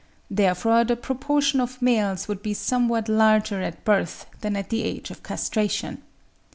Therefore 0.31 0.83
the 0.83 0.95
proportion 0.95 1.61
of 1.61 1.79
males 1.79 2.27
would 2.27 2.41
be 2.41 2.55
somewhat 2.55 3.07
larger 3.07 3.61
at 3.61 3.83
birth 3.85 4.25
than 4.39 4.55
at 4.55 4.69
the 4.71 4.81
age 4.81 5.11
of 5.11 5.21
castration. 5.21 6.01